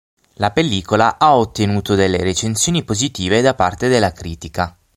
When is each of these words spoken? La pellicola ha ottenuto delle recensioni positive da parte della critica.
La 0.37 0.49
pellicola 0.49 1.17
ha 1.19 1.35
ottenuto 1.37 1.93
delle 1.93 2.17
recensioni 2.23 2.83
positive 2.83 3.41
da 3.41 3.53
parte 3.53 3.87
della 3.87 4.11
critica. 4.11 4.75